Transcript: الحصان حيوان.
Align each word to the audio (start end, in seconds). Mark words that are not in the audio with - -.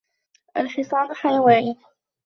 الحصان 0.57 1.13
حيوان. 1.15 1.75